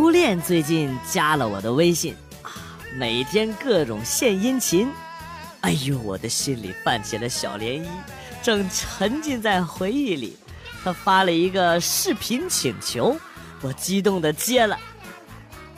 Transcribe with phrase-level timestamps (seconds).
[0.00, 2.48] 初恋最近加了我的微信啊，
[2.96, 4.90] 每天各种献殷勤，
[5.60, 7.86] 哎呦，我的心里泛起了小涟漪，
[8.42, 10.38] 正沉浸在回忆里。
[10.82, 13.14] 他发了一个视频请求，
[13.60, 14.74] 我激动的接了，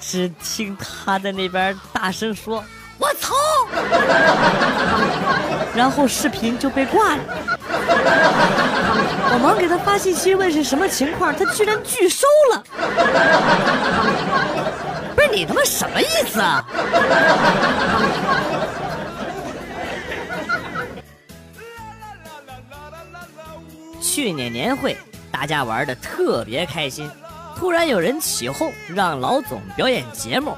[0.00, 2.64] 只听他在那边大声说
[2.96, 3.34] ：“我操！”
[5.76, 7.22] 然后视频就被挂了。
[9.32, 12.64] 我忙给他发信息问是什么情况，他居然拒收了。
[15.14, 16.64] 不是你他妈什么意思啊？
[24.00, 24.96] 去年年会，
[25.30, 27.10] 大家玩的特别开心。
[27.56, 30.56] 突然有人起哄，让老总表演节目。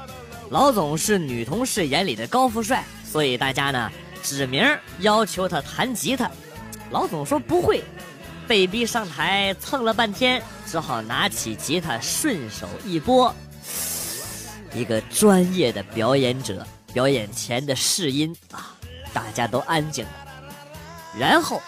[0.49, 3.91] 老总是女同事眼里的高富帅，所以大家呢
[4.21, 4.65] 指名
[4.99, 6.29] 要求他弹吉他。
[6.91, 7.83] 老总说不会，
[8.49, 13.31] 被逼上台蹭了半天，只好拿起吉他顺手一拨。
[14.73, 18.73] 一个专业的表演者表演前的试音啊，
[19.13, 20.11] 大家都安静了，
[21.19, 21.61] 然后。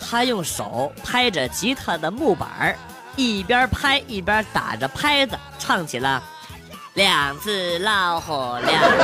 [0.00, 2.74] 他用手拍着吉他的木板
[3.16, 6.22] 一边拍一边打着拍子，唱起了
[6.94, 8.32] “两只老虎，
[8.64, 8.96] 两只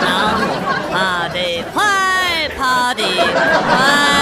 [0.00, 0.44] 老虎，
[0.90, 4.14] 跑得快，跑得快。”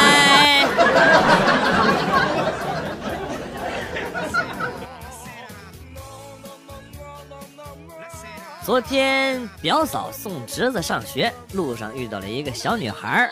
[8.64, 13.30] 昨天表嫂送侄子上学，路上遇到了一个小女孩，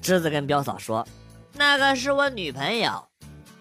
[0.00, 1.04] 侄子跟表嫂说。
[1.54, 3.04] 那个是我女朋友，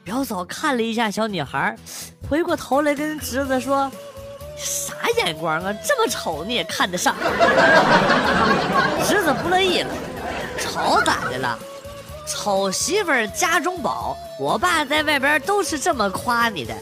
[0.03, 1.75] 表嫂看了一下小女孩，
[2.29, 3.91] 回过头来跟侄子说
[4.55, 7.15] ：“啥眼光啊，这么丑你也看得上？”
[9.03, 9.89] 侄子不乐意了
[10.61, 11.57] ：“丑咋的了？
[12.27, 16.73] 丑媳妇家中宝，我爸在外边都是这么夸你的。”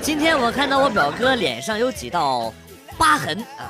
[0.00, 2.52] 今天我看到我表哥脸上有几道。
[2.96, 3.66] 疤痕啊，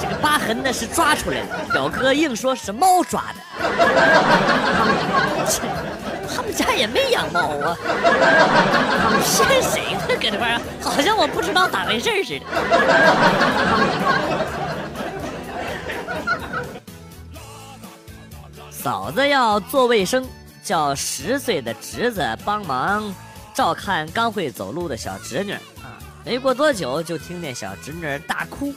[0.00, 3.36] 这个疤痕呢是抓出来的，表哥硬说是猫抓的。
[6.34, 7.76] 他们家也没养猫啊，
[9.22, 10.00] 骗谁呢？
[10.08, 12.46] 搁这块儿，好像我不知道咋回事似的。
[18.84, 20.28] 嫂子要做卫生，
[20.62, 23.14] 叫十岁的侄子帮忙
[23.54, 25.96] 照看刚会走路的小侄女啊。
[26.22, 28.74] 没过多久，就听见小侄女大哭，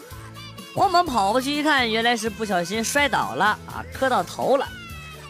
[0.73, 4.65] 慌忙跑过去一看，原来是不小心摔倒了啊，磕到头了。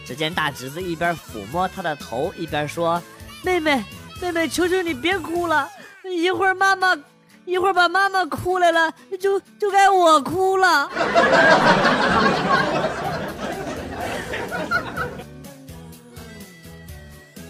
[0.06, 3.02] 只见大侄子一边抚摸她的头，一边说
[3.42, 3.84] ：“妹妹，
[4.22, 5.68] 妹妹，求求你别哭了，
[6.04, 6.96] 一会儿妈妈，
[7.44, 10.88] 一会儿把妈妈哭来了，就就该我哭了。”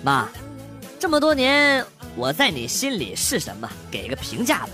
[0.08, 0.26] 妈，
[0.98, 1.84] 这么多年。
[2.16, 3.68] 我在你心里是什么？
[3.90, 4.70] 给个评价吧，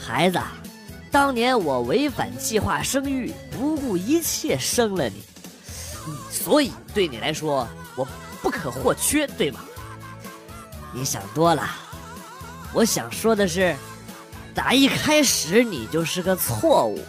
[0.00, 0.38] 孩子。
[1.10, 5.24] 当年我违反计划生育，不顾一切生了你，
[6.30, 7.66] 所以对你来说
[7.96, 8.06] 我
[8.40, 9.58] 不可或缺，对吗？
[10.92, 11.68] 你想多了。
[12.72, 13.74] 我想说的是，
[14.54, 17.00] 打一开始你就是个错误。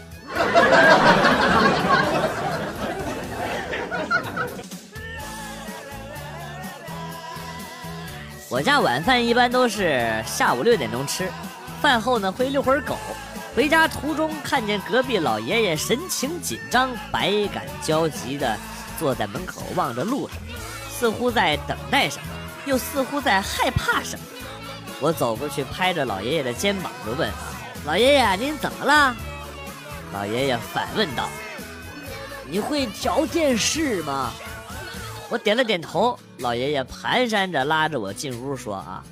[8.55, 11.29] 我家晚饭一般都是下午六点钟吃，
[11.81, 12.95] 饭后呢会遛会儿狗。
[13.53, 18.57] 回家途中看见隔壁老爷爷神情紧张、百感交集的
[18.97, 20.37] 坐在门口望着路上，
[20.89, 22.27] 似乎在等待什么，
[22.65, 24.23] 又似乎在害怕什么。
[25.01, 27.29] 我走过去拍着老爷爷的肩膀就问
[27.83, 29.13] ：“老爷爷，您怎么了？”
[30.15, 31.27] 老爷爷反问道
[32.47, 34.31] ：“你会调电视吗？”
[35.27, 39.03] 我点了点头，老爷爷蹒跚着拉着我进屋说：“啊，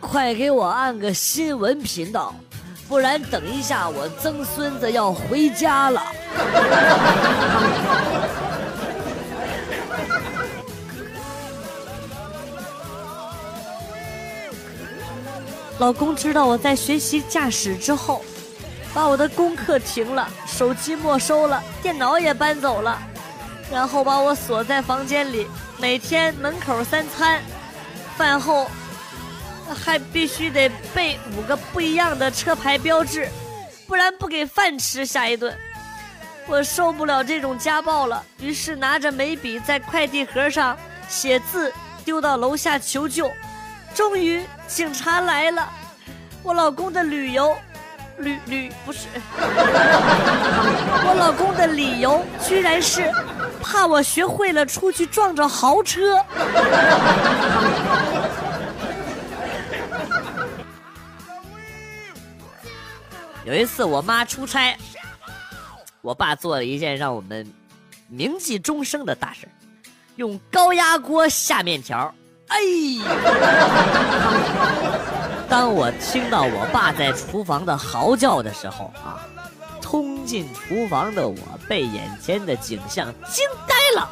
[0.00, 2.34] 快给我按个新闻频道，
[2.88, 6.02] 不然等一下我曾孙子要回家了。
[15.78, 18.24] ”老公知道我在学习驾驶之后，
[18.92, 22.98] 把我的功课停了，手机没收了，电脑也搬走了。
[23.72, 27.40] 然后把我锁在房间里，每天门口三餐，
[28.16, 28.70] 饭后
[29.74, 33.28] 还必须得背五个不一样的车牌标志，
[33.86, 35.04] 不然不给饭吃。
[35.04, 35.56] 下一顿，
[36.46, 40.76] 我受不了这种家暴了，于是拿着眉笔在快递盒上
[41.08, 41.72] 写字，
[42.04, 43.30] 丢到楼下求救。
[43.94, 45.68] 终于警察来了，
[46.42, 47.56] 我老公的旅游。
[48.18, 49.08] 旅旅不是，
[51.02, 53.10] 我老公的理由居然是
[53.64, 56.22] 怕我学会了出去撞着豪车。
[63.46, 64.74] 有一次我妈出差
[66.00, 67.46] 我爸做了一件让我们
[68.08, 69.46] 铭记终生的大事
[70.16, 72.14] 用高压锅下面条。
[72.48, 72.56] 哎！
[75.48, 79.26] 当我听到我爸在厨房的嚎叫的时候啊
[80.24, 81.36] 进厨房的我
[81.68, 84.08] 被眼前的景象惊呆了。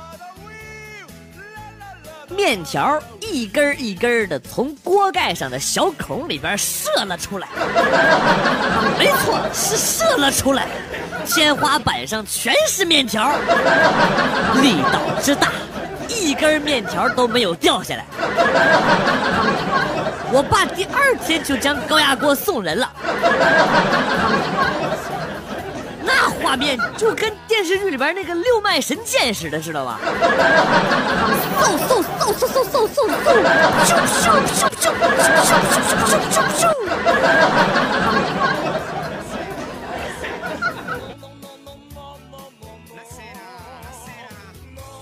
[2.28, 7.48] 面条一根一根的从锅盖上的小孔里边射了出来，
[8.98, 10.66] 没错，是射了出来。
[11.26, 13.32] 天花板上全是面条，
[14.62, 15.52] 力道之大。
[16.08, 18.04] 一根面条都没有掉下来，
[20.32, 22.92] 我爸第二天就将高压锅送人了。
[26.52, 29.98] 画面就跟电视剧里边那个六脉神剑似的，知道吧？
[30.02, 33.40] 嗖嗖嗖嗖嗖嗖嗖嗖，
[33.86, 34.92] 咻咻咻咻咻
[35.48, 35.56] 咻
[36.04, 36.68] 咻咻咻。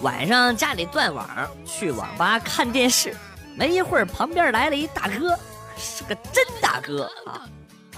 [0.03, 1.29] 晚上家里断网，
[1.67, 3.13] 去网吧看电视，
[3.57, 5.37] 没一会儿旁边来了一大哥，
[5.77, 7.43] 是个真大哥啊！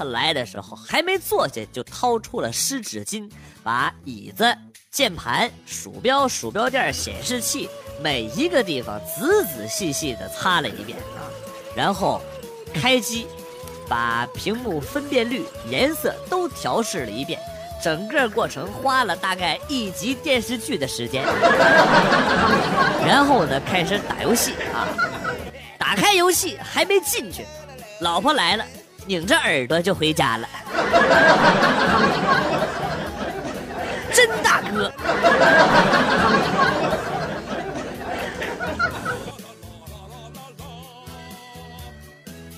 [0.05, 3.31] 来的时候还没坐下，就掏出了湿纸巾，
[3.63, 4.57] 把椅子、
[4.91, 7.69] 键盘、鼠标、鼠标垫、显示器
[8.03, 11.27] 每一个地方仔仔细细的擦了一遍啊，
[11.77, 12.21] 然后
[12.75, 13.27] 开机，
[13.89, 17.41] 把屏幕分辨率、颜色都调试了一遍。
[17.83, 21.25] 整个过程花了大概一集电视剧的时间，
[23.05, 24.87] 然后呢开始打游戏啊，
[25.79, 27.45] 打开游戏还没进去，
[28.01, 28.65] 老婆来了，
[29.07, 30.49] 拧着耳朵就回家了，
[34.13, 34.93] 真大哥。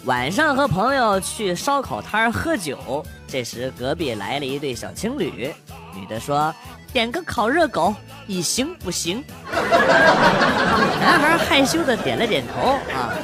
[0.04, 3.04] 晚上和朋友去烧烤摊喝酒。
[3.26, 5.50] 这时，隔壁来了一对小情侣，
[5.94, 6.54] 女的说
[6.92, 7.94] ：“点个烤热狗，
[8.26, 9.24] 一行不行？”
[11.00, 12.72] 男孩害羞的点了点头。
[12.92, 13.14] 啊，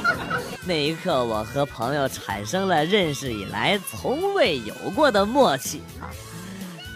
[0.63, 5.81] 那一刻，我和朋友产生了认识以来从未有过的默契。
[5.99, 6.05] 啊，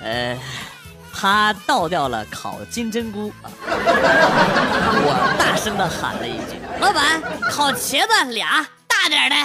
[0.04, 0.38] 呃，
[1.12, 3.34] 他倒掉了烤金针菇，
[3.66, 7.20] 我大声的喊了一句：“老板，
[7.50, 9.36] 烤茄子俩，大点的。”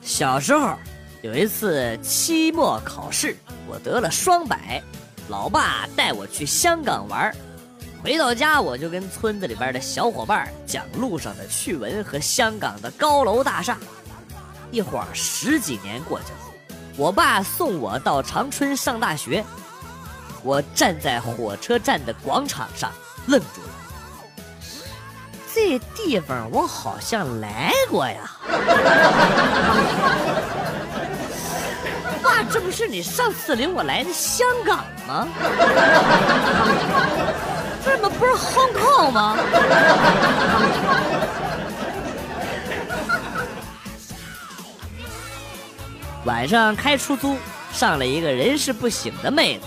[0.00, 0.76] 小时候
[1.22, 3.36] 有一次期末考试，
[3.66, 4.82] 我得了双百，
[5.30, 7.32] 老爸带我去香港玩
[8.02, 13.78] 回到家我就跟村子里边的小伙伴讲路上的趣闻和香港的高楼大厦。
[14.72, 19.44] 一晃十几年过去了，我爸送我到长春上大学，
[20.42, 22.90] 我站在火车站的广场上
[23.26, 23.68] 愣住了。
[25.54, 28.30] 这地方我好像来过呀，
[32.70, 35.26] 不是你上次领我来的香港吗？
[37.84, 39.36] 这怎么不是 Hong Kong 吗？
[46.24, 47.36] 晚上开出租，
[47.72, 49.64] 上了一个人事不省的妹子，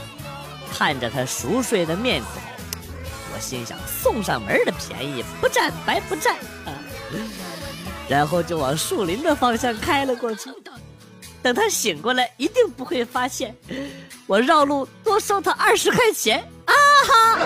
[0.74, 2.30] 看着她熟睡的面孔。
[3.36, 6.72] 我心想送上门的便宜不占白不占啊，
[8.08, 10.50] 然后就往树林的方向开了过去。
[11.44, 13.54] 等他醒过来，一定不会发现
[14.26, 16.74] 我绕路多收他二十块钱啊
[17.06, 17.38] 哈！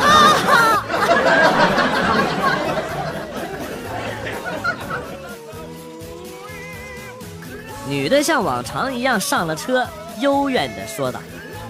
[0.00, 0.06] 啊
[0.46, 0.84] 哈！
[7.88, 9.84] 女的像往常一样上了车，
[10.20, 11.20] 幽怨的说道：“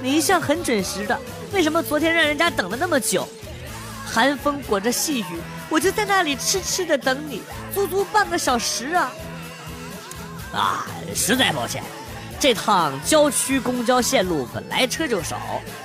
[0.02, 1.18] 你一向很准时的。”
[1.52, 3.26] 为什么昨天让人家等了那么久？
[4.04, 7.40] 寒风裹着细雨，我就在那里痴痴的等你，
[7.74, 9.10] 足足半个小时啊！
[10.52, 11.82] 啊，实在抱歉，
[12.38, 15.38] 这趟郊区公交线路本来车就少，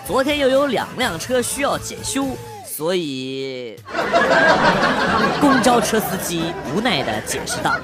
[0.05, 3.79] 昨天又有两辆车需要检修，所以
[5.39, 7.79] 公交车司机无奈的解释道。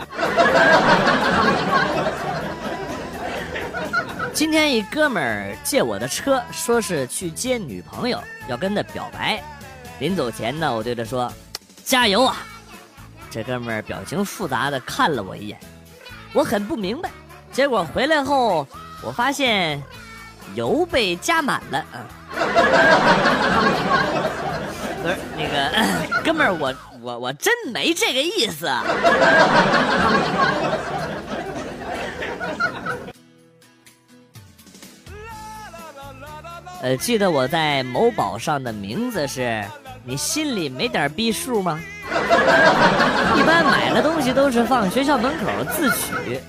[4.34, 9.42] 今天一哥们儿借我的车，说是去接女朋友，要跟他表白。
[10.00, 11.32] 临走前呢，我对他说
[11.86, 12.38] ：“加油啊！”
[13.30, 15.60] 这哥们儿表情复杂的看了我一眼，
[16.34, 17.10] 我很不明白。
[17.52, 18.68] 结果回来后，
[19.04, 19.80] 我发现
[20.56, 22.02] 油被加满了啊！
[25.04, 25.72] 不是那个
[26.24, 28.68] 哥们儿，我我我真没这个意思。
[36.82, 39.64] 呃，记得我在某宝上的名字是，
[40.04, 41.80] 你心里没点逼数吗？
[44.24, 46.40] 一般买了东西都是放学校门口自取，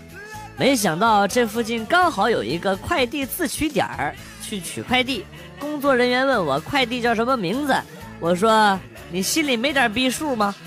[0.57, 5.26] 没想到这附近刚好有一个快递自取点儿，去取快递。
[5.59, 7.75] 工作人员问我快递叫什么名字，
[8.21, 8.78] 我说
[9.11, 10.54] 你心里没点逼数吗？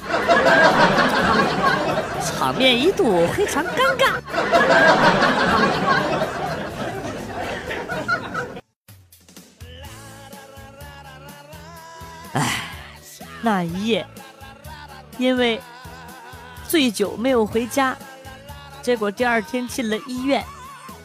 [2.25, 4.19] 场面一度非常尴尬。
[12.33, 12.65] 哎，
[13.41, 14.05] 那一夜，
[15.17, 15.59] 因为
[16.67, 17.97] 醉酒没有回家，
[18.81, 20.43] 结果第二天进了医院。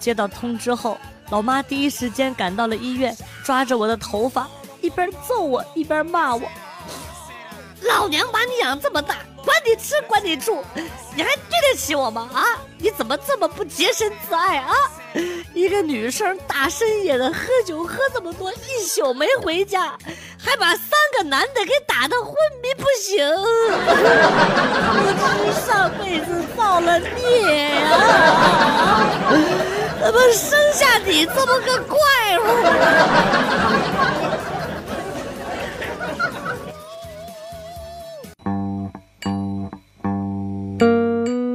[0.01, 0.99] 接到通知后，
[1.31, 4.49] 老妈第一时间赶到了医院，抓着我的头发，
[4.81, 6.43] 一边揍我一边骂我
[7.83, 10.65] ：“老娘把你养这么大，管你吃管你住，
[11.15, 12.29] 你还对得起我吗？
[12.35, 12.43] 啊，
[12.79, 14.75] 你怎么这么不洁身自爱啊？”
[15.55, 19.97] 一个女生大深夜的喝酒喝这么多，一宿没回家，
[20.37, 23.25] 还把三个男的给打得昏迷不醒。
[23.85, 27.85] 我是上辈子造了孽呀！
[30.03, 31.97] 怎么生下你这么个怪
[32.39, 32.45] 物？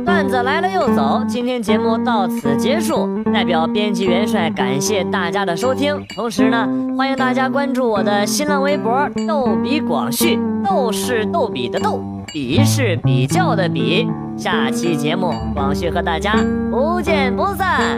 [0.05, 3.07] 段子来了又走，今天节目到此结束。
[3.33, 6.67] 代表编辑元帅感谢大家的收听，同时呢，
[6.97, 12.01] 欢迎大家关注我的新浪微博“逗比广旭”，逗是逗比的逗，
[12.33, 14.05] 比是比较的比，
[14.37, 16.35] 下期节目，广旭和大家
[16.69, 17.97] 不见不散。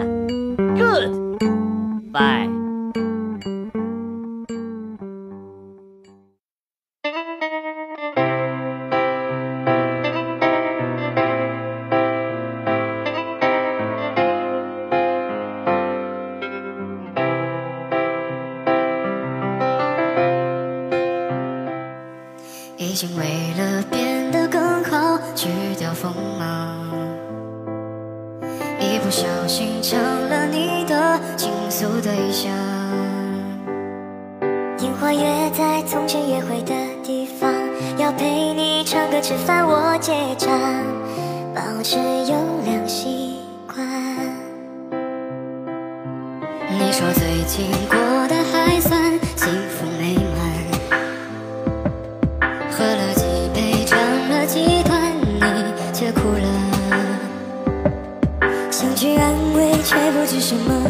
[0.77, 1.09] good
[2.13, 2.47] bye。
[22.77, 23.23] 已经为
[23.57, 24.08] 了别。
[24.31, 26.75] 的更好，去掉锋芒，
[28.79, 28.99] 一。
[28.99, 32.51] 不小心成了你的倾诉对象。
[34.81, 37.51] 烟花约在从前约会的地方，
[37.97, 40.51] 要陪你唱歌吃饭我结账，
[41.55, 43.83] 保持优良习惯。
[46.69, 47.97] 你说最近过
[60.49, 60.88] 不知什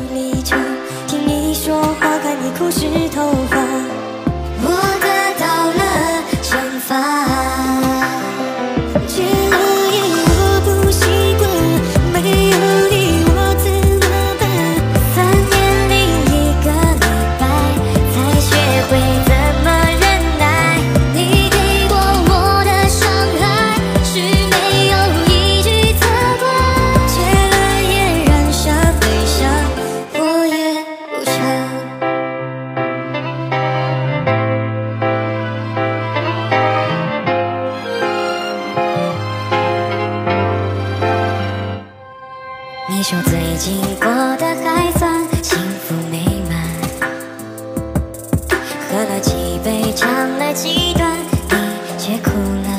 [49.00, 49.32] 喝了几
[49.64, 51.10] 杯唱了几段
[51.48, 52.32] 你却哭
[52.66, 52.70] 了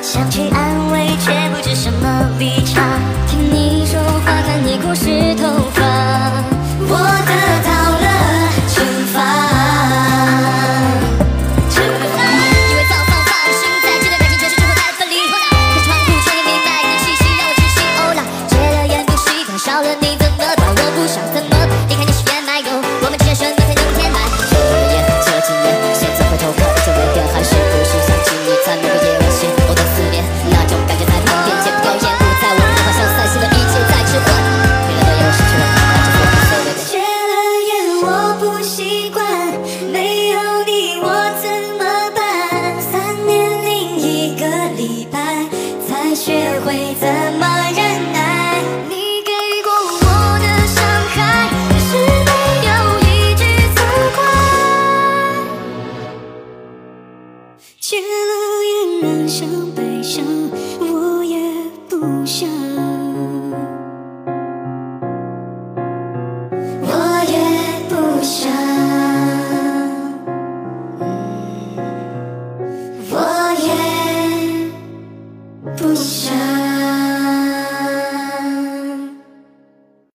[0.00, 2.82] 想去安慰却不知什么立场。
[3.28, 5.63] 听你说话看你哭湿头